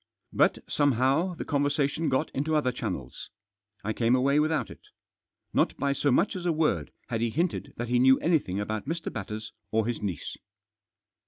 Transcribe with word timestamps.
But, 0.33 0.57
somehow, 0.67 1.35
the 1.35 1.45
conver 1.45 1.67
sation 1.69 2.09
got 2.09 2.31
into 2.31 2.55
other 2.55 2.71
channels. 2.71 3.29
I 3.83 3.93
came 3.93 4.15
away 4.15 4.39
without 4.39 4.71
it. 4.71 4.79
Not 5.53 5.77
by 5.77 5.93
so 5.93 6.09
much 6.09 6.35
as 6.35 6.47
a 6.47 6.51
word 6.51 6.91
had 7.09 7.21
he 7.21 7.29
hinted 7.29 7.75
that 7.77 7.89
he 7.89 7.99
knew 7.99 8.19
anything 8.19 8.59
about 8.59 8.87
Mr. 8.87 9.13
Batters 9.13 9.51
or 9.69 9.85
his 9.85 10.01
niece. 10.01 10.37